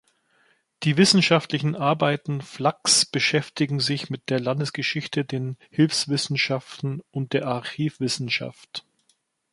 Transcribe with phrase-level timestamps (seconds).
[0.81, 8.83] Die wissenschaftlichen Arbeiten Flachs beschäftigten sich mit der Landesgeschichte, den Hilfswissenschaften und der Archivwissenschaft.